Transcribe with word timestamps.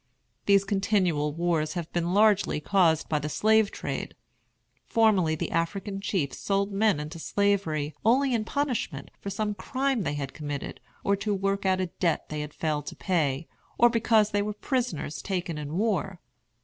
These 0.47 0.63
continual 0.65 1.31
wars 1.31 1.73
have 1.73 1.93
been 1.93 2.11
largely 2.11 2.59
caused 2.59 3.07
by 3.07 3.19
the 3.19 3.29
slave 3.29 3.69
trade. 3.69 4.15
Formerly 4.87 5.35
the 5.35 5.51
African 5.51 6.01
chiefs 6.01 6.39
sold 6.39 6.71
men 6.71 6.99
into 6.99 7.19
Slavery 7.19 7.93
only 8.03 8.33
in 8.33 8.43
punishment 8.43 9.11
for 9.19 9.29
some 9.29 9.53
crime 9.53 10.01
they 10.01 10.15
had 10.15 10.33
committed, 10.33 10.79
or 11.03 11.15
to 11.17 11.35
work 11.35 11.67
out 11.67 11.79
a 11.79 11.85
debt 11.85 12.29
they 12.29 12.39
had 12.39 12.51
failed 12.55 12.87
to 12.87 12.95
pay, 12.95 13.47
or 13.77 13.91
because 13.91 14.31
they 14.31 14.41
were 14.41 14.53
prisoners 14.53 15.21
taken 15.21 15.59
in 15.59 15.77
war. 15.77 16.19